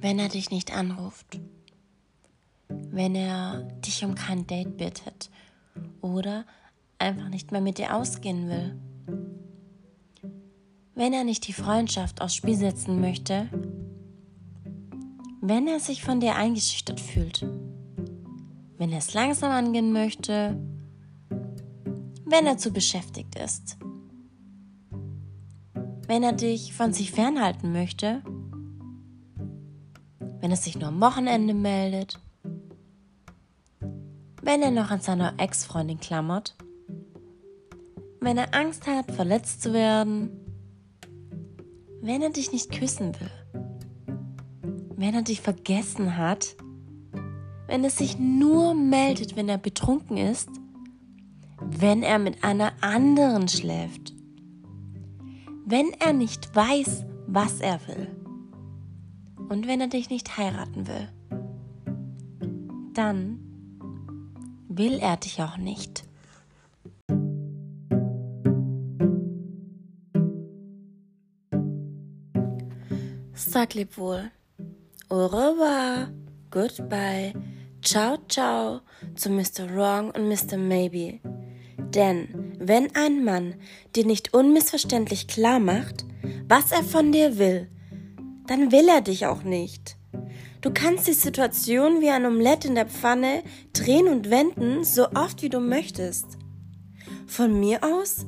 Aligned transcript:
wenn 0.00 0.18
er 0.18 0.28
dich 0.28 0.50
nicht 0.50 0.74
anruft, 0.76 1.40
wenn 2.68 3.14
er 3.14 3.62
dich 3.84 4.04
um 4.04 4.14
kein 4.14 4.46
Date 4.46 4.76
bittet 4.76 5.30
oder 6.00 6.44
einfach 6.98 7.28
nicht 7.28 7.52
mehr 7.52 7.60
mit 7.60 7.78
dir 7.78 7.94
ausgehen 7.94 8.48
will, 8.48 8.78
wenn 10.94 11.12
er 11.12 11.24
nicht 11.24 11.46
die 11.46 11.52
Freundschaft 11.52 12.20
aufs 12.20 12.34
Spiel 12.34 12.56
setzen 12.56 13.00
möchte, 13.00 13.48
wenn 15.40 15.68
er 15.68 15.80
sich 15.80 16.02
von 16.02 16.20
dir 16.20 16.34
eingeschüchtert 16.34 17.00
fühlt, 17.00 17.46
wenn 18.76 18.90
er 18.90 18.98
es 18.98 19.14
langsam 19.14 19.52
angehen 19.52 19.92
möchte, 19.92 20.58
wenn 22.24 22.46
er 22.46 22.58
zu 22.58 22.72
beschäftigt 22.72 23.36
ist, 23.36 23.78
wenn 26.06 26.22
er 26.22 26.32
dich 26.32 26.72
von 26.74 26.92
sich 26.92 27.12
fernhalten 27.12 27.72
möchte, 27.72 28.22
wenn 30.40 30.50
er 30.50 30.56
sich 30.56 30.78
nur 30.78 30.88
am 30.88 31.00
Wochenende 31.00 31.54
meldet, 31.54 32.20
wenn 34.42 34.62
er 34.62 34.70
noch 34.70 34.90
an 34.90 35.00
seiner 35.00 35.34
Ex-Freundin 35.38 36.00
klammert, 36.00 36.56
wenn 38.20 38.38
er 38.38 38.54
Angst 38.54 38.86
hat, 38.86 39.10
verletzt 39.10 39.62
zu 39.62 39.72
werden, 39.72 40.30
wenn 42.00 42.22
er 42.22 42.30
dich 42.30 42.52
nicht 42.52 42.70
küssen 42.70 43.14
will, 43.20 43.30
wenn 44.96 45.14
er 45.14 45.22
dich 45.22 45.40
vergessen 45.40 46.16
hat, 46.16 46.56
wenn 47.66 47.84
er 47.84 47.90
sich 47.90 48.18
nur 48.18 48.74
meldet, 48.74 49.36
wenn 49.36 49.48
er 49.48 49.58
betrunken 49.58 50.16
ist, 50.16 50.48
wenn 51.60 52.02
er 52.02 52.18
mit 52.18 52.44
einer 52.44 52.72
anderen 52.80 53.48
schläft, 53.48 54.14
wenn 55.66 55.90
er 55.98 56.12
nicht 56.12 56.54
weiß, 56.54 57.04
was 57.26 57.60
er 57.60 57.80
will 57.86 58.17
und 59.48 59.66
wenn 59.66 59.80
er 59.80 59.88
dich 59.88 60.10
nicht 60.10 60.36
heiraten 60.36 60.86
will, 60.86 61.08
dann 62.94 63.38
will 64.68 64.98
er 64.98 65.16
dich 65.16 65.40
auch 65.42 65.56
nicht. 65.56 66.04
Sag 73.34 73.74
lieb 73.74 73.96
wohl. 73.96 74.30
Au 75.08 75.26
revoir, 75.26 76.08
goodbye, 76.50 77.32
ciao, 77.82 78.18
ciao 78.28 78.80
zu 79.14 79.30
Mr. 79.30 79.74
Wrong 79.74 80.10
und 80.10 80.28
Mr. 80.28 80.58
Maybe. 80.58 81.20
Denn 81.78 82.56
wenn 82.58 82.94
ein 82.94 83.24
Mann 83.24 83.54
dir 83.96 84.04
nicht 84.04 84.34
unmissverständlich 84.34 85.28
klar 85.28 85.60
macht, 85.60 86.04
was 86.46 86.72
er 86.72 86.82
von 86.82 87.12
dir 87.12 87.38
will, 87.38 87.68
dann 88.48 88.72
will 88.72 88.88
er 88.88 89.00
dich 89.00 89.26
auch 89.26 89.42
nicht. 89.42 89.96
Du 90.60 90.72
kannst 90.72 91.06
die 91.06 91.12
Situation 91.12 92.00
wie 92.00 92.10
ein 92.10 92.26
Omelett 92.26 92.64
in 92.64 92.74
der 92.74 92.86
Pfanne 92.86 93.44
drehen 93.72 94.08
und 94.08 94.28
wenden, 94.28 94.82
so 94.82 95.08
oft 95.12 95.42
wie 95.42 95.48
du 95.48 95.60
möchtest. 95.60 96.26
Von 97.26 97.60
mir 97.60 97.84
aus, 97.84 98.26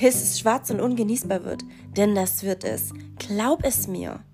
bis 0.00 0.16
es 0.16 0.40
schwarz 0.40 0.70
und 0.70 0.80
ungenießbar 0.80 1.44
wird, 1.44 1.62
denn 1.96 2.14
das 2.14 2.42
wird 2.42 2.64
es. 2.64 2.92
Glaub 3.18 3.64
es 3.64 3.86
mir. 3.86 4.24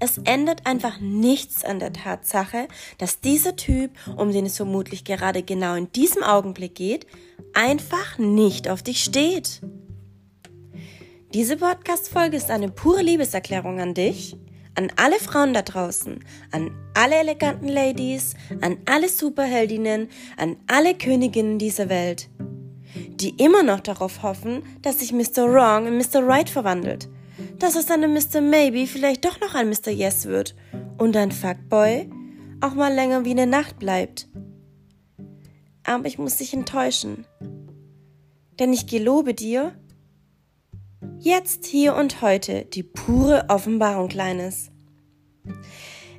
Es 0.00 0.18
ändert 0.18 0.66
einfach 0.66 1.00
nichts 1.00 1.64
an 1.64 1.78
der 1.78 1.92
Tatsache, 1.92 2.68
dass 2.98 3.20
dieser 3.20 3.56
Typ, 3.56 3.92
um 4.16 4.32
den 4.32 4.46
es 4.46 4.56
vermutlich 4.56 5.04
gerade 5.04 5.42
genau 5.42 5.74
in 5.74 5.90
diesem 5.92 6.22
Augenblick 6.22 6.74
geht, 6.74 7.06
einfach 7.54 8.18
nicht 8.18 8.68
auf 8.68 8.82
dich 8.82 9.02
steht. 9.02 9.62
Diese 11.32 11.56
Podcast-Folge 11.56 12.36
ist 12.36 12.50
eine 12.50 12.70
pure 12.70 13.02
Liebeserklärung 13.02 13.80
an 13.80 13.94
dich, 13.94 14.36
an 14.74 14.90
alle 14.96 15.18
Frauen 15.18 15.54
da 15.54 15.62
draußen, 15.62 16.24
an 16.50 16.70
alle 16.94 17.16
eleganten 17.16 17.68
Ladies, 17.68 18.34
an 18.60 18.78
alle 18.86 19.08
Superheldinnen, 19.08 20.08
an 20.36 20.56
alle 20.66 20.94
Königinnen 20.94 21.58
dieser 21.58 21.88
Welt, 21.88 22.28
die 23.20 23.30
immer 23.42 23.62
noch 23.62 23.80
darauf 23.80 24.22
hoffen, 24.22 24.62
dass 24.82 25.00
sich 25.00 25.12
Mr. 25.12 25.52
Wrong 25.52 25.86
in 25.86 25.96
Mr. 25.98 26.26
Right 26.26 26.48
verwandelt 26.48 27.08
dass 27.58 27.76
aus 27.76 27.90
einem 27.90 28.12
Mr. 28.12 28.40
Maybe 28.40 28.86
vielleicht 28.86 29.24
doch 29.24 29.40
noch 29.40 29.54
ein 29.54 29.68
Mr. 29.68 29.90
Yes 29.90 30.26
wird 30.26 30.54
und 30.98 31.16
ein 31.16 31.32
Fuckboy 31.32 32.08
auch 32.60 32.74
mal 32.74 32.92
länger 32.92 33.24
wie 33.24 33.32
eine 33.32 33.46
Nacht 33.46 33.78
bleibt. 33.78 34.28
Aber 35.84 36.06
ich 36.06 36.18
muss 36.18 36.36
dich 36.36 36.54
enttäuschen. 36.54 37.26
Denn 38.58 38.72
ich 38.72 38.86
gelobe 38.86 39.34
dir, 39.34 39.72
jetzt, 41.18 41.66
hier 41.66 41.94
und 41.94 42.22
heute, 42.22 42.64
die 42.64 42.82
pure 42.82 43.46
Offenbarung, 43.48 44.08
Kleines. 44.08 44.70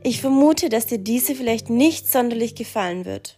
Ich 0.04 0.22
vermute, 0.22 0.70
dass 0.70 0.86
dir 0.86 1.00
diese 1.00 1.36
vielleicht 1.36 1.70
nicht 1.70 2.12
sonderlich 2.12 2.56
gefallen 2.56 3.06
wird. 3.06 3.38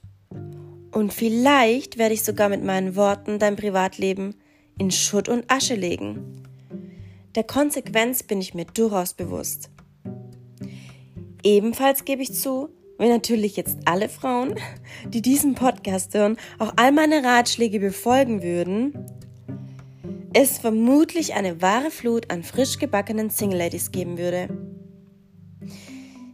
Und 0.91 1.13
vielleicht 1.13 1.97
werde 1.97 2.13
ich 2.13 2.23
sogar 2.23 2.49
mit 2.49 2.63
meinen 2.63 2.95
Worten 2.95 3.39
dein 3.39 3.55
Privatleben 3.55 4.35
in 4.77 4.91
Schutt 4.91 5.29
und 5.29 5.49
Asche 5.51 5.75
legen. 5.75 6.43
Der 7.35 7.43
Konsequenz 7.43 8.23
bin 8.23 8.41
ich 8.41 8.53
mir 8.53 8.65
durchaus 8.65 9.13
bewusst. 9.13 9.69
Ebenfalls 11.43 12.03
gebe 12.03 12.21
ich 12.21 12.33
zu, 12.33 12.69
wenn 12.97 13.09
natürlich 13.09 13.55
jetzt 13.55 13.77
alle 13.85 14.09
Frauen, 14.09 14.55
die 15.07 15.21
diesen 15.21 15.55
Podcast 15.55 16.13
hören, 16.13 16.37
auch 16.57 16.73
all 16.77 16.91
meine 16.91 17.23
Ratschläge 17.23 17.79
befolgen 17.79 18.41
würden, 18.41 18.93
es 20.33 20.57
vermutlich 20.57 21.33
eine 21.33 21.61
wahre 21.61 21.91
Flut 21.91 22.31
an 22.31 22.43
frisch 22.43 22.79
gebackenen 22.79 23.29
Single 23.29 23.59
Ladies 23.59 23.91
geben 23.91 24.17
würde. 24.17 24.49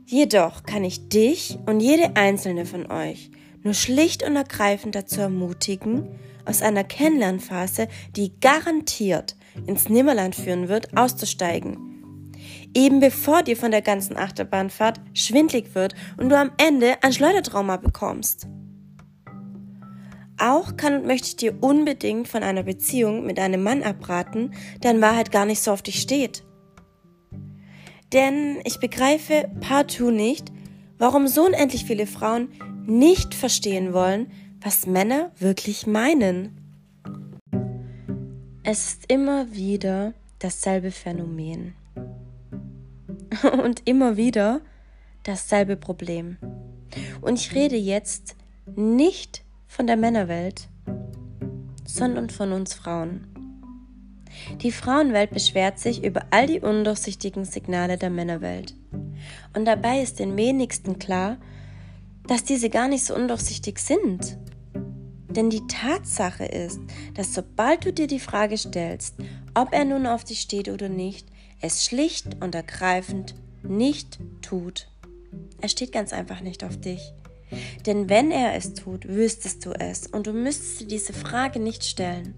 Jedoch 0.06 0.64
kann 0.64 0.84
ich 0.84 1.10
dich 1.10 1.58
und 1.66 1.80
jede 1.80 2.16
einzelne 2.16 2.66
von 2.66 2.92
euch 2.92 3.32
nur 3.64 3.74
schlicht 3.74 4.24
und 4.24 4.36
ergreifend 4.36 4.96
dazu 4.96 5.22
ermutigen, 5.22 6.08
aus 6.46 6.62
einer 6.62 6.84
Kennenlernphase, 6.84 7.88
die 8.16 8.38
garantiert 8.40 9.36
ins 9.66 9.88
Nimmerland 9.88 10.36
führen 10.36 10.68
wird, 10.68 10.98
auszusteigen. 10.98 12.34
Eben 12.76 13.00
bevor 13.00 13.44
dir 13.44 13.56
von 13.56 13.72
der 13.72 13.82
ganzen 13.82 14.18
Achterbahnfahrt 14.18 15.00
schwindlig 15.14 15.74
wird 15.76 15.96
und 16.18 16.30
du 16.30 16.38
am 16.38 16.52
Ende 16.58 16.96
ein 17.02 17.14
Schleudertrauma 17.14 17.78
bekommst. 17.78 18.48
Auch 20.44 20.76
kann 20.76 20.96
und 20.96 21.06
möchte 21.08 21.30
ich 21.30 21.36
dir 21.38 21.64
unbedingt 21.64 22.28
von 22.28 22.44
einer 22.44 22.64
Beziehung 22.64 23.26
mit 23.26 23.40
einem 23.40 23.64
Mann 23.64 23.82
abraten, 23.82 24.54
der 24.84 24.92
in 24.92 25.00
Wahrheit 25.00 25.32
gar 25.32 25.46
nicht 25.46 25.62
so 25.62 25.72
auf 25.72 25.82
dich 25.82 26.02
steht. 26.02 26.44
Denn 28.12 28.60
ich 28.66 28.82
begreife 28.82 29.50
partout 29.62 30.12
nicht, 30.12 30.52
warum 30.98 31.30
so 31.30 31.46
unendlich 31.46 31.86
viele 31.86 32.06
Frauen 32.06 32.50
nicht 32.86 33.34
verstehen 33.34 33.94
wollen, 33.94 34.30
was 34.60 34.86
Männer 34.86 35.32
wirklich 35.40 35.88
meinen. 35.88 36.58
Es 38.64 38.88
ist 38.88 39.06
immer 39.10 39.54
wieder 39.54 40.14
dasselbe 40.40 40.92
Phänomen. 40.92 41.74
Und 43.64 43.88
immer 43.88 44.18
wieder 44.18 44.60
dasselbe 45.24 45.78
Problem. 45.78 46.36
Und 47.22 47.40
ich 47.40 47.56
rede 47.56 47.78
jetzt 47.78 48.36
nicht 48.76 49.46
von 49.74 49.88
der 49.88 49.98
Männerwelt, 49.98 50.68
sondern 51.84 52.30
von 52.30 52.52
uns 52.52 52.76
Frauen. 52.76 53.26
Die 54.62 54.72
Frauenwelt 54.72 55.32
beschwert 55.32 55.80
sich 55.80 56.04
über 56.04 56.28
all 56.30 56.46
die 56.46 56.60
undurchsichtigen 56.60 57.44
Signale 57.44 57.98
der 57.98 58.12
Männerwelt. 58.12 58.76
Und 59.56 59.66
dabei 59.66 60.02
ist 60.02 60.20
den 60.20 60.38
wenigsten 60.38 61.00
klar, 61.00 61.38
dass 62.28 62.44
diese 62.44 62.70
gar 62.70 62.88
nicht 62.88 63.04
so 63.04 63.16
undurchsichtig 63.16 63.80
sind. 63.80 64.38
Denn 65.30 65.50
die 65.50 65.66
Tatsache 65.66 66.46
ist, 66.46 66.80
dass 67.16 67.34
sobald 67.34 67.84
du 67.86 67.94
dir 67.94 68.06
die 68.06 68.20
Frage 68.20 68.60
stellst, 68.60 69.16
ob 69.56 69.74
er 69.74 69.86
nun 69.86 70.06
auf 70.06 70.24
dich 70.24 70.42
steht 70.42 70.70
oder 70.70 70.88
nicht, 70.88 71.28
es 71.62 71.84
schlicht 71.84 72.44
und 72.44 72.54
ergreifend 72.54 73.34
nicht 73.64 74.20
tut. 74.44 74.88
Er 75.62 75.70
steht 75.70 75.92
ganz 75.92 76.14
einfach 76.14 76.42
nicht 76.42 76.64
auf 76.64 76.78
dich. 76.78 77.14
Denn 77.86 78.10
wenn 78.10 78.32
er 78.32 78.56
es 78.56 78.74
tut, 78.74 79.08
wüsstest 79.08 79.66
du 79.66 79.72
es 79.72 80.08
und 80.08 80.28
du 80.28 80.34
müsstest 80.34 80.82
dir 80.82 80.88
diese 80.88 81.14
Frage 81.14 81.60
nicht 81.60 81.84
stellen. 81.84 82.36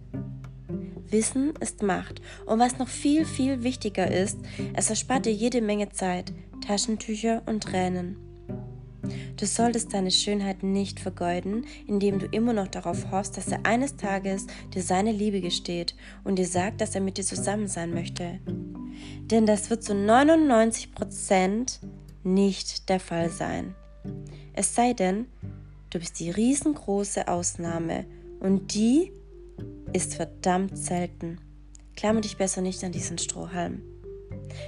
Wissen 1.09 1.53
ist 1.59 1.83
Macht 1.83 2.21
und 2.45 2.59
was 2.59 2.77
noch 2.77 2.87
viel, 2.87 3.25
viel 3.25 3.63
wichtiger 3.63 4.09
ist, 4.09 4.39
es 4.73 4.89
erspart 4.89 5.25
dir 5.25 5.33
jede 5.33 5.61
Menge 5.61 5.89
Zeit, 5.89 6.33
Taschentücher 6.65 7.43
und 7.45 7.63
Tränen. 7.63 8.17
Du 9.37 9.45
solltest 9.45 9.93
deine 9.93 10.11
Schönheit 10.11 10.63
nicht 10.63 10.99
vergeuden, 10.99 11.65
indem 11.87 12.19
du 12.19 12.25
immer 12.27 12.53
noch 12.53 12.67
darauf 12.67 13.11
hoffst, 13.11 13.37
dass 13.37 13.49
er 13.49 13.65
eines 13.65 13.97
Tages 13.97 14.47
dir 14.73 14.81
seine 14.81 15.11
Liebe 15.11 15.41
gesteht 15.41 15.95
und 16.23 16.39
dir 16.39 16.47
sagt, 16.47 16.81
dass 16.81 16.95
er 16.95 17.01
mit 17.01 17.17
dir 17.17 17.23
zusammen 17.23 17.67
sein 17.67 17.93
möchte. 17.93 18.39
Denn 19.21 19.45
das 19.45 19.69
wird 19.69 19.83
zu 19.83 19.93
99% 19.93 21.79
nicht 22.23 22.89
der 22.89 22.99
Fall 22.99 23.29
sein. 23.29 23.75
Es 24.57 24.73
sei 24.73 24.93
denn, 24.93 25.27
du 25.89 25.99
bist 25.99 26.17
die 26.19 26.31
riesengroße 26.31 27.27
Ausnahme 27.27 28.05
und 28.39 28.73
die 28.73 29.11
ist 29.91 30.15
verdammt 30.15 30.77
selten. 30.77 31.39
Klammer 31.97 32.21
dich 32.21 32.37
besser 32.37 32.61
nicht 32.61 32.81
an 32.85 32.93
diesen 32.93 33.17
Strohhalm. 33.17 33.81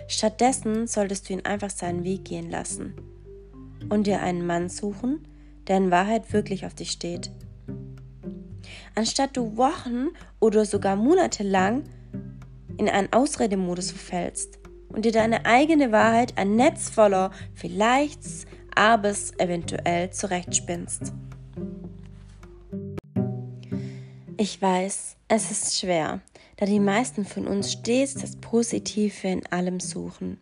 Stattdessen 0.10 0.88
solltest 0.88 1.30
du 1.30 1.34
ihn 1.34 1.46
einfach 1.46 1.70
seinen 1.70 2.04
Weg 2.04 2.26
gehen 2.26 2.50
lassen 2.50 2.96
und 3.88 4.08
dir 4.08 4.22
einen 4.22 4.46
Mann 4.46 4.68
suchen, 4.68 5.26
der 5.68 5.78
in 5.78 5.92
Wahrheit 5.92 6.34
wirklich 6.34 6.66
auf 6.66 6.74
dich 6.74 6.92
steht. 6.92 7.32
Anstatt 8.94 9.38
du 9.38 9.56
Wochen 9.56 10.10
oder 10.42 10.66
sogar 10.66 10.98
Monate 10.98 11.44
lang 11.44 11.84
in 12.78 12.90
einen 12.90 13.14
Ausredemodus 13.14 13.92
verfällst 13.92 14.60
und 14.90 15.06
dir 15.06 15.14
deine 15.14 15.46
eigene 15.46 15.94
Wahrheit 15.94 16.38
ein 16.38 16.58
Netz 16.58 16.90
voller 16.90 17.32
Vielleichts, 17.54 18.46
Abers 18.78 19.32
eventuell 19.40 20.12
zurechtspinnst. 20.12 21.14
Ich 24.38 24.62
weiß, 24.62 25.16
es 25.28 25.52
ist 25.52 25.80
schwer, 25.80 26.22
da 26.58 26.66
die 26.68 26.80
meisten 26.80 27.26
von 27.26 27.48
uns 27.48 27.72
stets 27.72 28.14
das 28.14 28.36
Positive 28.36 29.28
in 29.28 29.46
allem 29.48 29.80
suchen 29.80 30.40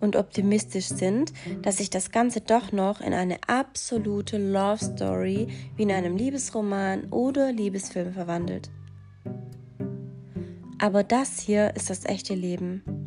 und 0.00 0.16
optimistisch 0.16 0.88
sind, 0.88 1.32
dass 1.62 1.78
sich 1.78 1.90
das 1.90 2.10
Ganze 2.10 2.40
doch 2.40 2.72
noch 2.72 3.00
in 3.00 3.14
eine 3.14 3.38
absolute 3.46 4.38
Love 4.38 4.84
Story 4.84 5.48
wie 5.76 5.82
in 5.82 5.92
einem 5.92 6.16
Liebesroman 6.16 7.06
oder 7.10 7.52
Liebesfilm 7.52 8.12
verwandelt. 8.12 8.70
Aber 10.78 11.02
das 11.02 11.40
hier 11.40 11.74
ist 11.74 11.90
das 11.90 12.04
echte 12.04 12.34
Leben. 12.34 12.97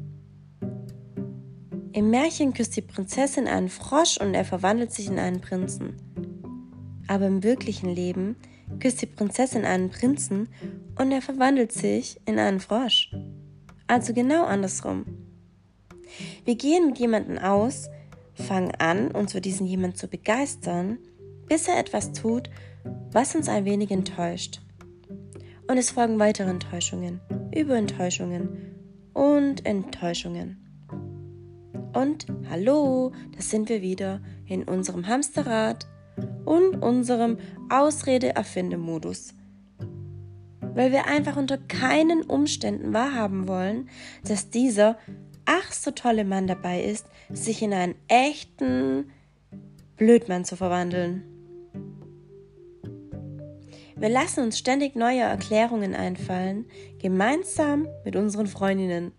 Im 1.93 2.09
Märchen 2.09 2.53
küsst 2.53 2.77
die 2.77 2.81
Prinzessin 2.81 3.47
einen 3.47 3.67
Frosch 3.67 4.17
und 4.17 4.33
er 4.33 4.45
verwandelt 4.45 4.93
sich 4.93 5.07
in 5.07 5.19
einen 5.19 5.41
Prinzen. 5.41 5.97
Aber 7.07 7.27
im 7.27 7.43
wirklichen 7.43 7.89
Leben 7.89 8.38
küsst 8.79 9.01
die 9.01 9.07
Prinzessin 9.07 9.65
einen 9.65 9.89
Prinzen 9.89 10.47
und 10.97 11.11
er 11.11 11.21
verwandelt 11.21 11.73
sich 11.73 12.21
in 12.25 12.39
einen 12.39 12.61
Frosch. 12.61 13.13
Also 13.88 14.13
genau 14.13 14.45
andersrum. 14.45 15.05
Wir 16.45 16.55
gehen 16.55 16.88
mit 16.88 16.97
jemandem 16.97 17.38
aus, 17.38 17.89
fangen 18.35 18.71
an, 18.79 19.11
uns 19.11 19.33
für 19.33 19.41
diesen 19.41 19.67
jemand 19.67 19.97
zu 19.97 20.07
begeistern, 20.07 20.97
bis 21.47 21.67
er 21.67 21.77
etwas 21.77 22.13
tut, 22.13 22.49
was 23.11 23.35
uns 23.35 23.49
ein 23.49 23.65
wenig 23.65 23.91
enttäuscht. 23.91 24.61
Und 25.67 25.77
es 25.77 25.91
folgen 25.91 26.19
weitere 26.19 26.49
Enttäuschungen, 26.49 27.19
Überenttäuschungen 27.53 28.77
und 29.13 29.65
Enttäuschungen. 29.65 30.70
Und 31.93 32.25
hallo, 32.49 33.11
da 33.35 33.41
sind 33.41 33.67
wir 33.67 33.81
wieder 33.81 34.21
in 34.45 34.63
unserem 34.63 35.07
Hamsterrad 35.07 35.88
und 36.45 36.81
unserem 36.81 37.38
Ausrede-Erfinde-Modus. 37.69 39.33
Weil 40.73 40.91
wir 40.93 41.07
einfach 41.07 41.35
unter 41.35 41.57
keinen 41.57 42.23
Umständen 42.23 42.93
wahrhaben 42.93 43.47
wollen, 43.47 43.89
dass 44.23 44.49
dieser 44.49 44.97
ach 45.45 45.73
so 45.73 45.91
tolle 45.91 46.23
Mann 46.23 46.47
dabei 46.47 46.81
ist, 46.81 47.07
sich 47.29 47.61
in 47.61 47.73
einen 47.73 47.95
echten 48.07 49.11
Blödmann 49.97 50.45
zu 50.45 50.55
verwandeln. 50.55 51.23
Wir 53.97 54.09
lassen 54.09 54.45
uns 54.45 54.57
ständig 54.57 54.95
neue 54.95 55.21
Erklärungen 55.21 55.94
einfallen, 55.94 56.65
gemeinsam 56.99 57.87
mit 58.05 58.15
unseren 58.15 58.47
Freundinnen. 58.47 59.11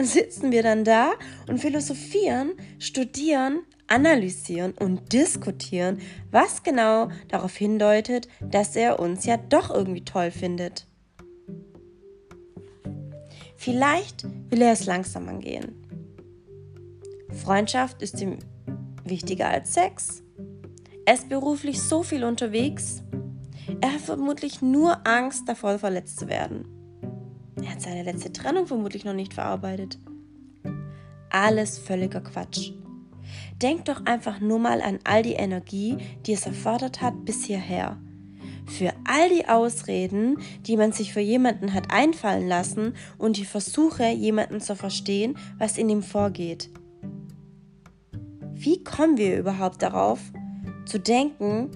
Sitzen 0.00 0.50
wir 0.50 0.62
dann 0.62 0.84
da 0.84 1.12
und 1.48 1.58
philosophieren, 1.58 2.52
studieren, 2.78 3.62
analysieren 3.86 4.72
und 4.72 5.12
diskutieren, 5.12 6.00
was 6.30 6.62
genau 6.62 7.08
darauf 7.28 7.54
hindeutet, 7.56 8.28
dass 8.40 8.76
er 8.76 8.98
uns 8.98 9.24
ja 9.24 9.36
doch 9.36 9.70
irgendwie 9.70 10.04
toll 10.04 10.30
findet. 10.30 10.86
Vielleicht 13.56 14.24
will 14.50 14.62
er 14.62 14.72
es 14.72 14.84
langsam 14.84 15.28
angehen. 15.28 15.80
Freundschaft 17.30 18.02
ist 18.02 18.20
ihm 18.20 18.38
wichtiger 19.04 19.48
als 19.48 19.74
Sex. 19.74 20.22
Er 21.06 21.14
ist 21.14 21.28
beruflich 21.28 21.80
so 21.80 22.02
viel 22.02 22.24
unterwegs. 22.24 23.02
Er 23.80 23.94
hat 23.94 24.00
vermutlich 24.00 24.62
nur 24.62 25.06
Angst 25.06 25.48
davor, 25.48 25.78
verletzt 25.78 26.18
zu 26.18 26.28
werden. 26.28 26.73
Er 27.64 27.70
hat 27.70 27.80
seine 27.80 28.02
letzte 28.02 28.30
Trennung 28.30 28.66
vermutlich 28.66 29.06
noch 29.06 29.14
nicht 29.14 29.32
verarbeitet. 29.32 29.98
Alles 31.30 31.78
völliger 31.78 32.20
Quatsch. 32.20 32.72
Denk 33.62 33.86
doch 33.86 34.04
einfach 34.04 34.38
nur 34.40 34.58
mal 34.58 34.82
an 34.82 34.98
all 35.04 35.22
die 35.22 35.32
Energie, 35.32 35.96
die 36.26 36.34
es 36.34 36.44
erfordert 36.44 37.00
hat 37.00 37.24
bis 37.24 37.44
hierher. 37.44 37.98
Für 38.66 38.92
all 39.04 39.30
die 39.30 39.48
Ausreden, 39.48 40.38
die 40.66 40.76
man 40.76 40.92
sich 40.92 41.14
für 41.14 41.20
jemanden 41.20 41.72
hat 41.72 41.90
einfallen 41.90 42.48
lassen 42.48 42.94
und 43.16 43.38
die 43.38 43.46
Versuche, 43.46 44.10
jemanden 44.10 44.60
zu 44.60 44.76
verstehen, 44.76 45.36
was 45.58 45.78
in 45.78 45.88
ihm 45.88 46.02
vorgeht. 46.02 46.68
Wie 48.52 48.84
kommen 48.84 49.16
wir 49.16 49.38
überhaupt 49.38 49.80
darauf, 49.80 50.20
zu 50.84 50.98
denken, 50.98 51.70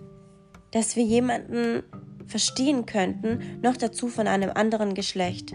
dass 0.71 0.97
wir 0.97 1.05
jemanden 1.05 1.83
verstehen 2.27 2.85
könnten, 2.85 3.59
noch 3.63 3.79
dazu 3.79 4.09
von 4.09 4.27
einem 4.27 4.51
anderen 4.51 4.93
Geschlecht? 4.93 5.55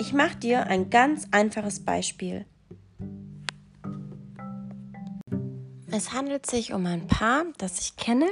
Ich 0.00 0.14
mache 0.14 0.36
dir 0.36 0.66
ein 0.66 0.88
ganz 0.88 1.28
einfaches 1.30 1.84
Beispiel. 1.84 2.46
Es 5.90 6.14
handelt 6.14 6.46
sich 6.46 6.72
um 6.72 6.86
ein 6.86 7.06
Paar, 7.06 7.44
das 7.58 7.78
ich 7.80 7.96
kenne. 7.96 8.26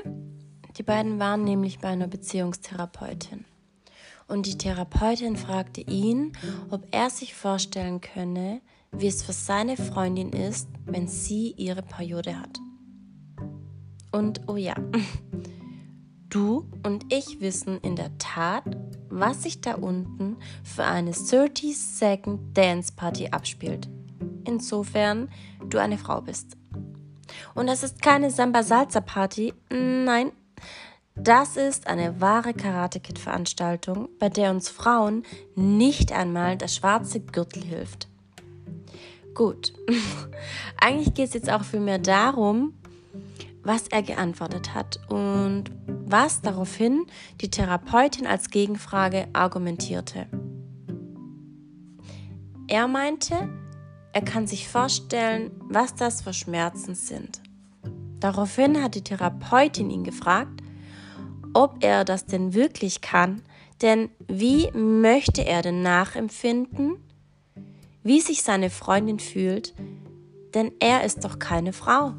Die 0.78 0.82
beiden 0.82 1.18
waren 1.18 1.44
nämlich 1.44 1.78
bei 1.78 1.88
einer 1.88 2.08
Beziehungstherapeutin. 2.08 3.44
Und 4.28 4.46
die 4.46 4.56
Therapeutin 4.56 5.36
fragte 5.36 5.82
ihn, 5.82 6.32
ob 6.70 6.86
er 6.90 7.10
sich 7.10 7.34
vorstellen 7.34 8.00
könne, 8.00 8.62
wie 8.90 9.08
es 9.08 9.22
für 9.22 9.34
seine 9.34 9.76
Freundin 9.76 10.30
ist, 10.30 10.70
wenn 10.86 11.06
sie 11.06 11.52
ihre 11.58 11.82
Periode 11.82 12.40
hat. 12.40 12.58
Und 14.10 14.40
oh 14.48 14.56
ja, 14.56 14.74
du 16.30 16.66
und 16.82 17.12
ich 17.12 17.42
wissen 17.42 17.78
in 17.82 17.94
der 17.94 18.16
Tat, 18.16 18.64
was 19.10 19.42
sich 19.42 19.60
da 19.60 19.74
unten 19.74 20.36
für 20.62 20.84
eine 20.84 21.12
30-Second 21.12 22.56
Dance 22.56 22.92
Party 22.94 23.28
abspielt. 23.30 23.88
Insofern 24.44 25.28
du 25.68 25.78
eine 25.78 25.98
Frau 25.98 26.20
bist. 26.20 26.56
Und 27.54 27.66
das 27.66 27.82
ist 27.82 28.00
keine 28.02 28.30
Samba-Salsa-Party, 28.30 29.52
nein, 29.70 30.32
das 31.20 31.56
ist 31.56 31.88
eine 31.88 32.20
wahre 32.20 32.54
Karate-Kid-Veranstaltung, 32.54 34.08
bei 34.20 34.28
der 34.28 34.50
uns 34.50 34.68
Frauen 34.68 35.24
nicht 35.56 36.12
einmal 36.12 36.56
das 36.56 36.76
schwarze 36.76 37.20
Gürtel 37.20 37.64
hilft. 37.64 38.08
Gut, 39.34 39.72
eigentlich 40.80 41.14
geht 41.14 41.28
es 41.28 41.34
jetzt 41.34 41.50
auch 41.50 41.64
vielmehr 41.64 41.98
darum, 41.98 42.72
was 43.68 43.86
er 43.88 44.02
geantwortet 44.02 44.74
hat 44.74 44.98
und 45.10 45.64
was 45.86 46.40
daraufhin 46.40 47.04
die 47.42 47.50
Therapeutin 47.50 48.26
als 48.26 48.48
Gegenfrage 48.48 49.28
argumentierte. 49.34 50.26
Er 52.66 52.88
meinte, 52.88 53.50
er 54.14 54.22
kann 54.22 54.46
sich 54.46 54.68
vorstellen, 54.68 55.50
was 55.60 55.94
das 55.94 56.22
für 56.22 56.32
Schmerzen 56.32 56.94
sind. 56.94 57.42
Daraufhin 58.20 58.82
hat 58.82 58.94
die 58.94 59.04
Therapeutin 59.04 59.90
ihn 59.90 60.02
gefragt, 60.02 60.62
ob 61.52 61.84
er 61.84 62.06
das 62.06 62.24
denn 62.24 62.54
wirklich 62.54 63.02
kann, 63.02 63.42
denn 63.82 64.08
wie 64.28 64.70
möchte 64.72 65.44
er 65.44 65.60
denn 65.60 65.82
nachempfinden, 65.82 66.96
wie 68.02 68.22
sich 68.22 68.42
seine 68.42 68.70
Freundin 68.70 69.18
fühlt, 69.18 69.74
denn 70.54 70.72
er 70.80 71.04
ist 71.04 71.22
doch 71.22 71.38
keine 71.38 71.74
Frau. 71.74 72.14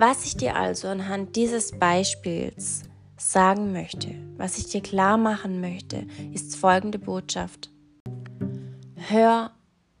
Was 0.00 0.24
ich 0.24 0.34
dir 0.34 0.56
also 0.56 0.88
anhand 0.88 1.36
dieses 1.36 1.72
Beispiels 1.72 2.84
sagen 3.18 3.70
möchte, 3.74 4.14
was 4.38 4.56
ich 4.56 4.68
dir 4.68 4.80
klar 4.80 5.18
machen 5.18 5.60
möchte, 5.60 6.06
ist 6.32 6.56
folgende 6.56 6.98
Botschaft. 6.98 7.68
Hör 8.96 9.50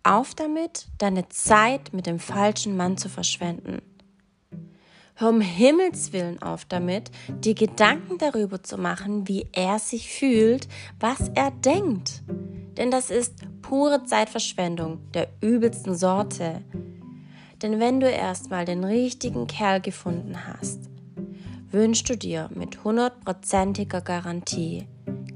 auf 0.02 0.34
damit, 0.34 0.86
deine 0.96 1.28
Zeit 1.28 1.92
mit 1.92 2.06
dem 2.06 2.18
falschen 2.18 2.78
Mann 2.78 2.96
zu 2.96 3.10
verschwenden. 3.10 3.82
Hör 5.16 5.28
um 5.28 5.42
Himmels 5.42 6.14
willen 6.14 6.40
auf 6.40 6.64
damit, 6.64 7.10
dir 7.44 7.54
Gedanken 7.54 8.16
darüber 8.16 8.62
zu 8.62 8.78
machen, 8.78 9.28
wie 9.28 9.48
er 9.52 9.78
sich 9.78 10.10
fühlt, 10.10 10.66
was 10.98 11.30
er 11.34 11.50
denkt. 11.50 12.22
Denn 12.78 12.90
das 12.90 13.10
ist 13.10 13.34
pure 13.60 14.02
Zeitverschwendung 14.04 15.10
der 15.12 15.28
übelsten 15.42 15.94
Sorte. 15.94 16.62
Denn 17.62 17.78
wenn 17.78 18.00
du 18.00 18.10
erstmal 18.10 18.64
den 18.64 18.84
richtigen 18.84 19.46
Kerl 19.46 19.80
gefunden 19.80 20.46
hast, 20.46 20.80
wünschst 21.70 22.08
du 22.08 22.16
dir 22.16 22.48
mit 22.54 22.84
hundertprozentiger 22.84 24.00
Garantie 24.00 24.86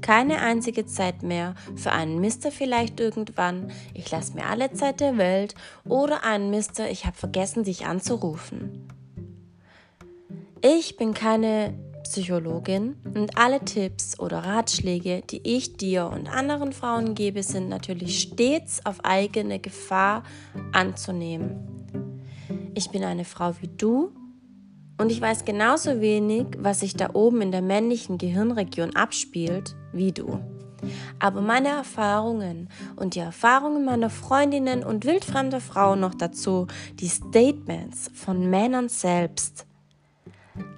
keine 0.05 0.39
einzige 0.39 0.85
Zeit 0.85 1.23
mehr 1.23 1.55
für 1.75 1.91
einen 1.91 2.21
Mister 2.21 2.51
vielleicht 2.51 2.99
irgendwann, 2.99 3.71
ich 3.95 4.11
lasse 4.11 4.35
mir 4.35 4.45
alle 4.45 4.71
Zeit 4.71 4.99
der 4.99 5.17
Welt 5.17 5.55
oder 5.83 6.23
einen 6.23 6.51
Mister, 6.51 6.91
ich 6.91 7.07
habe 7.07 7.17
vergessen 7.17 7.63
dich 7.63 7.87
anzurufen. 7.87 8.87
Ich 10.61 10.95
bin 10.97 11.15
keine 11.15 11.73
Psychologin 12.03 12.97
und 13.15 13.35
alle 13.35 13.61
Tipps 13.61 14.19
oder 14.19 14.43
Ratschläge, 14.43 15.23
die 15.27 15.41
ich 15.43 15.75
dir 15.77 16.05
und 16.13 16.27
anderen 16.27 16.71
Frauen 16.71 17.15
gebe, 17.15 17.41
sind 17.41 17.67
natürlich 17.67 18.19
stets 18.21 18.85
auf 18.85 19.03
eigene 19.03 19.57
Gefahr 19.57 20.21
anzunehmen. 20.71 21.74
Ich 22.77 22.89
bin 22.89 23.05
eine 23.05 23.23
Frau 23.23 23.53
wie 23.61 23.69
du 23.69 24.11
und 24.97 25.09
ich 25.09 25.21
weiß 25.21 25.45
genauso 25.45 26.01
wenig, 26.01 26.47
was 26.57 26.81
sich 26.81 26.93
da 26.93 27.11
oben 27.13 27.41
in 27.41 27.51
der 27.53 27.61
männlichen 27.61 28.17
Gehirnregion 28.17 28.97
abspielt, 28.97 29.77
wie 29.93 30.11
du. 30.11 30.41
Aber 31.17 31.39
meine 31.39 31.69
Erfahrungen 31.69 32.69
und 32.97 33.15
die 33.15 33.19
Erfahrungen 33.19 33.85
meiner 33.85 34.09
Freundinnen 34.09 34.83
und 34.83 35.05
wildfremder 35.05 35.61
Frauen 35.61 36.01
noch 36.01 36.15
dazu, 36.15 36.67
die 36.95 37.07
Statements 37.07 38.11
von 38.13 38.49
Männern 38.49 38.89
selbst, 38.89 39.65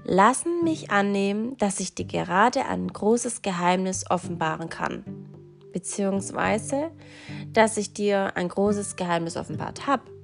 lassen 0.06 0.64
mich 0.64 0.92
annehmen, 0.92 1.58
dass 1.58 1.80
ich 1.80 1.96
dir 1.96 2.06
gerade 2.06 2.68
ein 2.68 2.88
großes 2.88 3.42
Geheimnis 3.42 4.06
offenbaren 4.10 4.70
kann. 4.70 5.04
Beziehungsweise, 5.74 6.92
dass 7.54 7.76
ich 7.78 7.94
dir 7.94 8.38
ein 8.38 8.50
großes 8.50 8.98
Geheimnis 8.98 9.36
offenbart 9.36 9.88
habe. 9.88 10.17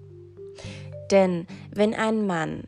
Denn 1.13 1.47
wenn 1.71 1.93
ein 1.93 2.27
Mann 2.27 2.63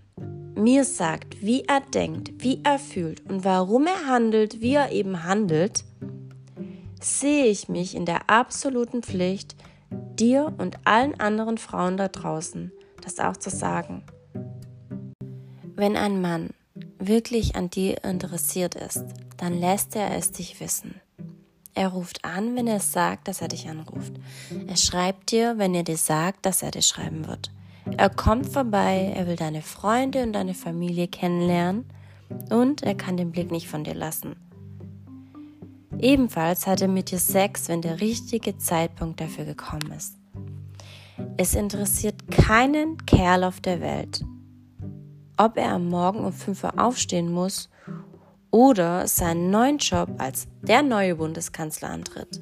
mir 0.55 0.85
sagt, 0.85 1.41
wie 1.41 1.65
er 1.65 1.81
denkt, 1.81 2.31
wie 2.37 2.61
er 2.63 2.79
fühlt 2.79 3.29
und 3.29 3.43
warum 3.43 3.87
er 3.87 4.07
handelt, 4.07 4.61
wie 4.61 4.75
er 4.75 4.93
eben 4.93 5.25
handelt, 5.25 5.83
sehe 7.01 7.47
ich 7.47 7.67
mich 7.67 7.93
in 7.93 8.05
der 8.05 8.29
absoluten 8.29 9.03
Pflicht, 9.03 9.57
dir 10.17 10.53
und 10.57 10.77
allen 10.85 11.19
anderen 11.19 11.57
Frauen 11.57 11.97
da 11.97 12.07
draußen 12.07 12.71
das 13.05 13.19
auch 13.19 13.37
zu 13.37 13.49
sagen. 13.49 14.03
Wenn 15.75 15.95
ein 15.95 16.21
Mann 16.21 16.49
wirklich 16.97 17.55
an 17.55 17.69
dir 17.69 18.03
interessiert 18.03 18.75
ist, 18.75 19.05
dann 19.37 19.59
lässt 19.59 19.95
er 19.95 20.15
es 20.15 20.31
dich 20.31 20.59
wissen. 20.59 20.95
Er 21.73 21.89
ruft 21.89 22.23
an, 22.23 22.55
wenn 22.55 22.67
er 22.67 22.79
sagt, 22.79 23.27
dass 23.27 23.41
er 23.41 23.49
dich 23.49 23.67
anruft. 23.67 24.13
Er 24.65 24.77
schreibt 24.77 25.31
dir, 25.31 25.57
wenn 25.57 25.75
er 25.75 25.83
dir 25.83 25.97
sagt, 25.97 26.45
dass 26.45 26.63
er 26.63 26.71
dir 26.71 26.81
schreiben 26.81 27.27
wird. 27.27 27.51
Er 27.97 28.09
kommt 28.09 28.49
vorbei, 28.49 29.13
er 29.15 29.27
will 29.27 29.35
deine 29.35 29.61
Freunde 29.61 30.23
und 30.23 30.33
deine 30.33 30.53
Familie 30.53 31.07
kennenlernen 31.07 31.85
und 32.49 32.81
er 32.83 32.95
kann 32.95 33.15
den 33.15 33.31
Blick 33.31 33.51
nicht 33.51 33.67
von 33.67 33.83
dir 33.83 33.93
lassen. 33.93 34.35
Ebenfalls 35.99 36.67
hat 36.67 36.81
er 36.81 36.87
mit 36.87 37.11
dir 37.11 37.19
Sex, 37.19 37.69
wenn 37.69 37.81
der 37.81 38.01
richtige 38.01 38.57
Zeitpunkt 38.57 39.21
dafür 39.21 39.45
gekommen 39.45 39.91
ist. 39.95 40.17
Es 41.37 41.55
interessiert 41.55 42.27
keinen 42.29 43.05
Kerl 43.05 43.43
auf 43.43 43.61
der 43.61 43.79
Welt, 43.79 44.25
ob 45.37 45.57
er 45.57 45.73
am 45.73 45.87
Morgen 45.87 46.25
um 46.25 46.33
5 46.33 46.63
Uhr 46.63 46.79
aufstehen 46.79 47.31
muss 47.31 47.69
oder 48.51 49.07
seinen 49.07 49.51
neuen 49.51 49.77
Job 49.77 50.09
als 50.17 50.47
der 50.61 50.81
neue 50.81 51.15
Bundeskanzler 51.15 51.89
antritt. 51.89 52.41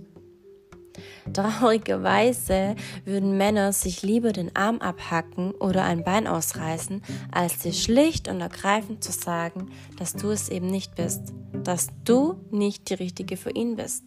Traurigerweise 1.31 2.75
würden 3.05 3.37
Männer 3.37 3.71
sich 3.71 4.01
lieber 4.01 4.33
den 4.33 4.55
Arm 4.55 4.79
abhacken 4.79 5.51
oder 5.51 5.83
ein 5.83 6.03
Bein 6.03 6.27
ausreißen, 6.27 7.01
als 7.31 7.59
dir 7.59 7.73
schlicht 7.73 8.27
und 8.27 8.41
ergreifend 8.41 9.03
zu 9.03 9.11
sagen, 9.11 9.71
dass 9.97 10.13
du 10.13 10.29
es 10.31 10.49
eben 10.49 10.67
nicht 10.67 10.95
bist, 10.95 11.33
dass 11.63 11.87
du 12.03 12.35
nicht 12.51 12.89
die 12.89 12.95
Richtige 12.95 13.37
für 13.37 13.51
ihn 13.51 13.75
bist. 13.75 14.03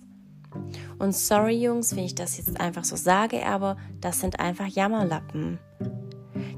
Und 0.98 1.14
sorry 1.14 1.62
Jungs, 1.62 1.96
wenn 1.96 2.04
ich 2.04 2.14
das 2.14 2.38
jetzt 2.38 2.60
einfach 2.60 2.84
so 2.84 2.96
sage, 2.96 3.44
aber 3.44 3.76
das 4.00 4.20
sind 4.20 4.40
einfach 4.40 4.66
Jammerlappen. 4.66 5.58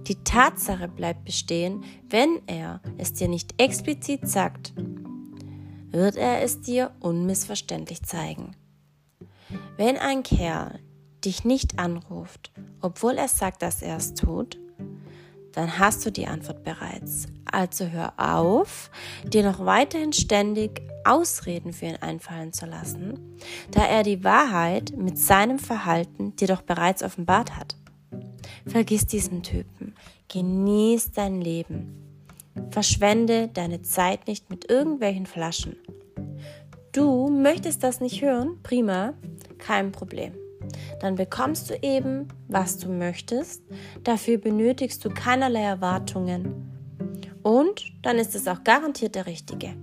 Die 0.06 0.16
Tatsache 0.24 0.88
bleibt 0.88 1.24
bestehen, 1.24 1.84
wenn 2.08 2.40
er 2.46 2.80
es 2.96 3.12
dir 3.12 3.28
nicht 3.28 3.60
explizit 3.60 4.28
sagt, 4.28 4.72
wird 5.90 6.16
er 6.16 6.42
es 6.42 6.60
dir 6.60 6.92
unmissverständlich 7.00 8.02
zeigen. 8.02 8.52
Wenn 9.76 9.96
ein 9.96 10.22
Kerl 10.22 10.78
dich 11.24 11.44
nicht 11.44 11.78
anruft, 11.78 12.52
obwohl 12.80 13.14
er 13.14 13.28
sagt, 13.28 13.62
dass 13.62 13.82
er 13.82 13.96
es 13.96 14.14
tut, 14.14 14.58
dann 15.52 15.78
hast 15.78 16.06
du 16.06 16.12
die 16.12 16.26
Antwort 16.26 16.62
bereits. 16.62 17.26
Also 17.50 17.86
hör 17.86 18.12
auf, 18.16 18.90
dir 19.24 19.42
noch 19.42 19.64
weiterhin 19.64 20.12
ständig 20.12 20.82
Ausreden 21.04 21.72
für 21.72 21.86
ihn 21.86 21.96
einfallen 21.96 22.52
zu 22.52 22.66
lassen, 22.66 23.38
da 23.70 23.84
er 23.84 24.02
die 24.02 24.22
Wahrheit 24.24 24.92
mit 24.96 25.18
seinem 25.18 25.58
Verhalten 25.58 26.36
dir 26.36 26.48
doch 26.48 26.62
bereits 26.62 27.02
offenbart 27.02 27.56
hat. 27.56 27.76
Vergiss 28.66 29.06
diesen 29.06 29.42
Typen. 29.42 29.94
Genieß 30.28 31.12
dein 31.12 31.40
Leben. 31.40 32.04
Verschwende 32.70 33.48
deine 33.48 33.82
Zeit 33.82 34.26
nicht 34.26 34.50
mit 34.50 34.70
irgendwelchen 34.70 35.26
Flaschen. 35.26 35.76
Du 36.92 37.28
möchtest 37.28 37.82
das 37.82 38.00
nicht 38.00 38.22
hören? 38.22 38.58
Prima, 38.62 39.14
kein 39.58 39.92
Problem. 39.92 40.32
Dann 41.00 41.14
bekommst 41.14 41.70
du 41.70 41.74
eben, 41.82 42.28
was 42.48 42.78
du 42.78 42.90
möchtest. 42.90 43.62
Dafür 44.04 44.38
benötigst 44.38 45.04
du 45.04 45.10
keinerlei 45.10 45.62
Erwartungen. 45.62 46.68
Und 47.42 47.92
dann 48.02 48.18
ist 48.18 48.34
es 48.34 48.48
auch 48.48 48.64
garantiert 48.64 49.14
der 49.14 49.26
Richtige. 49.26 49.74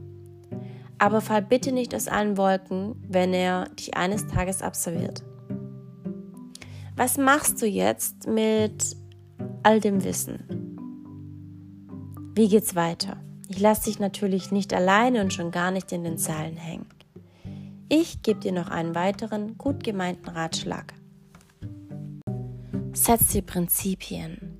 Aber 0.98 1.22
fall 1.22 1.42
bitte 1.42 1.72
nicht 1.72 1.94
aus 1.94 2.08
allen 2.08 2.38
Wolken, 2.38 2.96
wenn 3.08 3.34
er 3.34 3.70
dich 3.70 3.96
eines 3.96 4.28
Tages 4.28 4.62
absolviert. 4.62 5.24
Was 6.96 7.18
machst 7.18 7.62
du 7.62 7.66
jetzt 7.66 8.28
mit 8.28 8.96
all 9.64 9.80
dem 9.80 10.04
Wissen? 10.04 10.44
Wie 12.34 12.48
geht's 12.48 12.76
weiter? 12.76 13.18
Ich 13.48 13.60
lasse 13.60 13.86
dich 13.86 14.00
natürlich 14.00 14.52
nicht 14.52 14.74
alleine 14.74 15.22
und 15.22 15.34
schon 15.34 15.52
gar 15.52 15.72
nicht 15.72 15.92
in 15.92 16.04
den 16.04 16.18
Zeilen 16.18 16.58
hängen. 16.58 16.88
Ich 17.88 18.24
gebe 18.24 18.40
dir 18.40 18.52
noch 18.52 18.70
einen 18.70 18.96
weiteren 18.96 19.60
gut 19.60 19.84
gemeinten 19.84 20.30
Ratschlag. 20.30 20.94
Setz 22.94 23.28
dir 23.28 23.44
Prinzipien. 23.44 24.58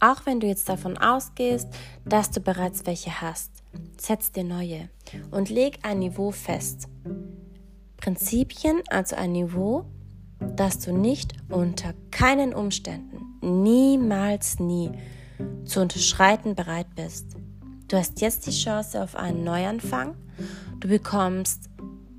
Auch 0.00 0.26
wenn 0.26 0.40
du 0.40 0.48
jetzt 0.48 0.68
davon 0.68 0.98
ausgehst, 0.98 1.68
dass 2.04 2.32
du 2.32 2.40
bereits 2.40 2.84
welche 2.84 3.20
hast, 3.20 3.62
setz 3.96 4.32
dir 4.32 4.42
neue 4.42 4.88
und 5.30 5.50
leg 5.50 5.78
ein 5.82 6.00
Niveau 6.00 6.32
fest. 6.32 6.88
Prinzipien, 7.96 8.82
also 8.90 9.14
ein 9.14 9.32
Niveau, 9.32 9.84
dass 10.56 10.80
du 10.80 10.92
nicht 10.92 11.32
unter 11.48 11.94
keinen 12.10 12.52
Umständen, 12.52 13.38
niemals 13.40 14.58
nie 14.58 14.90
zu 15.64 15.80
unterschreiten 15.80 16.56
bereit 16.56 16.88
bist. 16.96 17.36
Du 17.86 17.96
hast 17.96 18.20
jetzt 18.20 18.48
die 18.48 18.50
Chance 18.50 19.00
auf 19.00 19.14
einen 19.14 19.44
Neuanfang. 19.44 20.16
Du 20.80 20.88
bekommst 20.88 21.70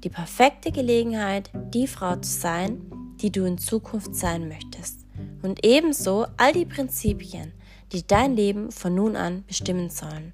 die 0.06 0.10
perfekte 0.10 0.72
Gelegenheit, 0.72 1.50
die 1.74 1.88
Frau 1.88 2.16
zu 2.18 2.32
sein, 2.32 2.80
die 3.22 3.32
du 3.32 3.44
in 3.44 3.58
Zukunft 3.58 4.16
sein 4.16 4.48
möchtest. 4.48 5.00
Und 5.42 5.66
ebenso 5.66 6.28
all 6.38 6.54
die 6.54 6.66
Prinzipien, 6.66 7.54
die 7.92 8.06
dein 8.06 8.36
Leben 8.36 8.72
von 8.72 8.94
nun 8.94 9.16
an 9.16 9.44
bestimmen 9.48 9.90
sollen. 9.90 10.34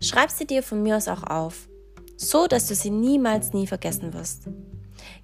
Schreib 0.00 0.30
sie 0.30 0.46
dir 0.46 0.62
von 0.62 0.82
mir 0.82 0.98
aus 0.98 1.08
auch 1.08 1.22
auf, 1.22 1.68
so 2.16 2.46
dass 2.46 2.68
du 2.68 2.74
sie 2.74 2.90
niemals 2.90 3.54
nie 3.54 3.66
vergessen 3.66 4.12
wirst. 4.12 4.48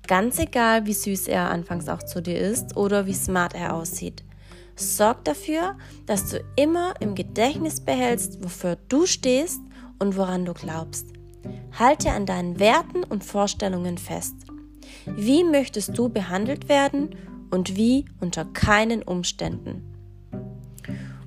Ganz 0.07 0.39
egal, 0.39 0.87
wie 0.87 0.95
süß 0.95 1.29
er 1.29 1.51
anfangs 1.51 1.89
auch 1.89 2.03
zu 2.03 2.23
dir 2.23 2.39
ist 2.39 2.77
oder 2.79 3.07
wie 3.07 3.15
smart 3.15 3.55
er 3.55 3.75
aussieht. 3.75 4.25
Sorg 4.75 5.25
dafür, 5.25 5.77
dass 6.07 6.31
du 6.31 6.43
immer 6.57 6.95
im 7.01 7.15
Gedächtnis 7.15 7.81
behältst, 7.81 8.43
wofür 8.43 8.79
du 8.89 9.05
stehst 9.05 9.61
und 9.99 10.17
woran 10.17 10.47
du 10.47 10.55
glaubst. 10.55 11.18
Halte 11.79 12.11
an 12.11 12.27
deinen 12.27 12.59
Werten 12.59 13.05
und 13.05 13.25
Vorstellungen 13.25 13.99
fest. 13.99 14.35
Wie 15.07 15.45
möchtest 15.45 15.97
du 15.97 16.09
behandelt 16.09 16.69
werden 16.69 17.15
und 17.51 17.77
wie 17.77 18.05
unter 18.21 18.45
keinen 18.45 19.03
Umständen? 19.03 19.85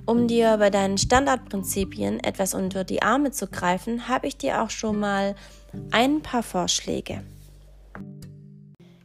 Um 0.05 0.27
dir 0.27 0.57
bei 0.57 0.69
deinen 0.69 0.97
Standardprinzipien 0.97 2.19
etwas 2.19 2.53
unter 2.53 2.83
die 2.83 3.01
Arme 3.01 3.31
zu 3.31 3.47
greifen, 3.47 4.07
habe 4.07 4.27
ich 4.27 4.37
dir 4.37 4.61
auch 4.61 4.69
schon 4.69 4.99
mal 4.99 5.35
ein 5.91 6.21
paar 6.21 6.43
Vorschläge. 6.43 7.23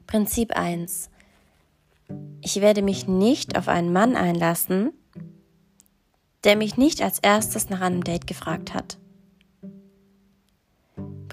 Prinzip 0.06 0.56
1. 0.56 1.10
Ich 2.42 2.60
werde 2.60 2.82
mich 2.82 3.06
nicht 3.06 3.56
auf 3.58 3.68
einen 3.68 3.92
Mann 3.92 4.16
einlassen, 4.16 4.92
der 6.44 6.56
mich 6.56 6.76
nicht 6.76 7.02
als 7.02 7.18
erstes 7.18 7.70
nach 7.70 7.80
einem 7.80 8.04
Date 8.04 8.26
gefragt 8.26 8.72
hat. 8.72 8.98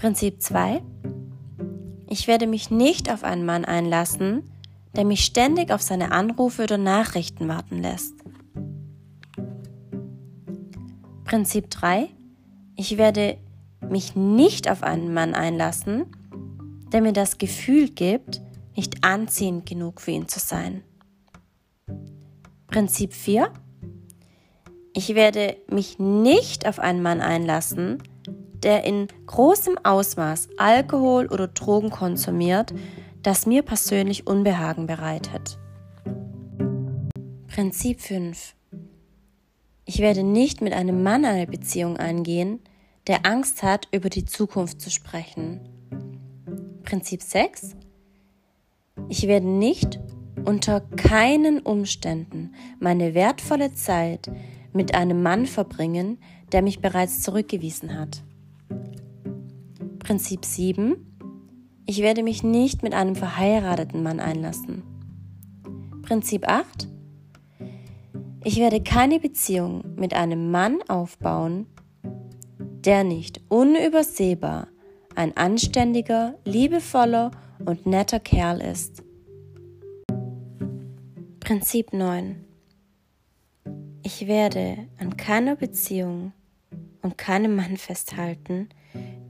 Prinzip 0.04 0.42
2. 0.42 0.84
Ich 2.10 2.28
werde 2.28 2.46
mich 2.46 2.70
nicht 2.70 3.10
auf 3.10 3.24
einen 3.24 3.46
Mann 3.46 3.64
einlassen, 3.64 4.44
der 4.98 5.06
mich 5.06 5.24
ständig 5.24 5.72
auf 5.72 5.82
seine 5.82 6.12
Anrufe 6.12 6.64
oder 6.64 6.78
Nachrichten 6.78 7.48
warten 7.48 7.82
lässt. 7.82 8.14
Prinzip 11.24 11.70
3. 11.70 12.10
Ich 12.76 12.98
werde 12.98 13.38
mich 13.80 14.14
nicht 14.14 14.70
auf 14.70 14.84
einen 14.84 15.14
Mann 15.14 15.34
einlassen, 15.34 16.04
der 16.92 17.02
mir 17.02 17.14
das 17.14 17.38
Gefühl 17.38 17.88
gibt, 17.88 18.42
nicht 18.76 19.06
anziehend 19.06 19.66
genug 19.66 20.02
für 20.02 20.12
ihn 20.12 20.28
zu 20.28 20.42
sein. 20.42 20.84
Prinzip 22.68 23.14
4. 23.14 23.54
Ich 24.94 25.16
werde 25.16 25.56
mich 25.70 25.98
nicht 25.98 26.68
auf 26.68 26.80
einen 26.80 27.02
Mann 27.02 27.22
einlassen, 27.22 28.04
der 28.64 28.84
in 28.84 29.08
großem 29.28 29.78
Ausmaß 29.84 30.50
Alkohol 30.58 31.28
oder 31.28 31.48
Drogen 31.48 31.90
konsumiert, 31.90 32.74
das 33.22 33.46
mir 33.46 33.62
persönlich 33.62 34.28
Unbehagen 34.28 34.88
bereitet. 34.88 35.58
Prinzip 37.48 38.02
5. 38.02 38.56
Ich 39.86 40.00
werde 40.00 40.24
nicht 40.24 40.62
mit 40.62 40.74
einem 40.74 41.04
Mann 41.04 41.26
eine 41.26 41.46
Beziehung 41.46 41.98
eingehen, 41.98 42.60
der 43.08 43.26
Angst 43.26 43.64
hat, 43.64 43.88
über 43.92 44.10
die 44.10 44.26
Zukunft 44.26 44.82
zu 44.82 44.90
sprechen. 44.90 45.60
Prinzip 46.84 47.22
6. 47.22 47.76
Ich 49.10 49.28
werde 49.28 49.48
nicht 49.48 50.00
unter 50.46 50.82
keinen 50.82 51.60
Umständen 51.60 52.54
meine 52.80 53.14
wertvolle 53.14 53.74
Zeit 53.74 54.32
mit 54.72 54.96
einem 54.96 55.22
Mann 55.22 55.46
verbringen, 55.46 56.18
der 56.52 56.62
mich 56.62 56.82
bereits 56.82 57.22
zurückgewiesen 57.22 57.98
hat. 57.98 58.24
Prinzip 60.04 60.44
7. 60.44 60.98
Ich 61.86 62.02
werde 62.02 62.24
mich 62.24 62.44
nicht 62.44 62.84
mit 62.84 62.94
einem 62.94 63.16
verheirateten 63.16 64.04
Mann 64.04 64.20
einlassen. 64.20 64.84
Prinzip 66.02 66.48
8. 66.48 66.90
Ich 68.44 68.58
werde 68.58 68.84
keine 68.84 69.22
Beziehung 69.22 69.96
mit 69.96 70.14
einem 70.14 70.52
Mann 70.52 70.82
aufbauen, 70.90 71.68
der 72.60 73.06
nicht 73.06 73.40
unübersehbar 73.48 74.68
ein 75.16 75.38
anständiger, 75.38 76.36
liebevoller 76.44 77.32
und 77.64 77.86
netter 77.86 78.20
Kerl 78.20 78.60
ist. 78.62 79.04
Prinzip 81.40 81.94
9. 81.94 82.44
Ich 84.04 84.28
werde 84.28 84.88
an 85.00 85.16
keiner 85.16 85.56
Beziehung 85.56 86.34
und 87.02 87.18
keinem 87.18 87.56
Mann 87.56 87.78
festhalten, 87.78 88.70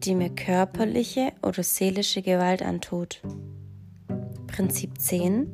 die 0.03 0.15
mir 0.15 0.29
körperliche 0.29 1.31
oder 1.41 1.63
seelische 1.63 2.21
Gewalt 2.21 2.61
antut. 2.61 3.21
Prinzip 4.47 4.99
10. 4.99 5.47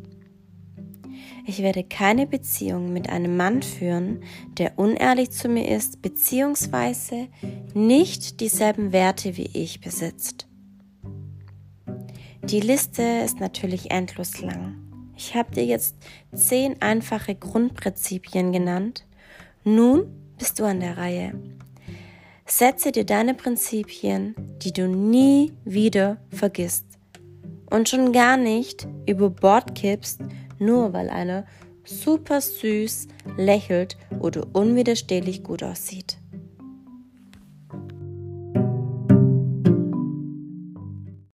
Ich 1.46 1.60
werde 1.64 1.84
keine 1.84 2.28
Beziehung 2.28 2.94
mit 2.94 3.10
einem 3.10 3.38
Mann 3.38 3.62
führen, 3.62 4.24
der 4.58 4.78
unehrlich 4.78 5.32
zu 5.32 5.48
mir 5.48 5.68
ist, 5.76 6.02
beziehungsweise 6.02 7.28
nicht 7.74 8.40
dieselben 8.40 8.92
Werte 8.92 9.38
wie 9.38 9.50
ich 9.54 9.82
besitzt. 9.82 10.48
Die 12.44 12.60
Liste 12.60 13.04
ist 13.26 13.40
natürlich 13.40 13.92
endlos 13.92 14.42
lang. 14.42 14.76
Ich 15.16 15.36
habe 15.36 15.52
dir 15.52 15.66
jetzt 15.66 15.96
zehn 16.34 16.82
einfache 16.82 17.36
Grundprinzipien 17.36 18.52
genannt. 18.52 19.06
Nun 19.64 20.08
bist 20.38 20.60
du 20.60 20.66
an 20.66 20.80
der 20.80 20.98
Reihe. 20.98 21.34
Setze 22.52 22.92
dir 22.92 23.06
deine 23.06 23.36
Prinzipien, 23.36 24.34
die 24.64 24.74
du 24.74 24.88
nie 24.88 25.54
wieder 25.66 26.18
vergisst 26.32 26.86
und 27.70 27.88
schon 27.88 28.12
gar 28.12 28.38
nicht 28.38 28.88
über 29.08 29.30
Bord 29.30 29.76
kippst, 29.76 30.20
nur 30.58 30.92
weil 30.92 31.12
einer 31.12 31.46
super 31.86 32.42
süß, 32.42 33.08
lächelt 33.38 33.98
oder 34.20 34.48
unwiderstehlich 34.54 35.44
gut 35.44 35.62
aussieht. 35.62 36.18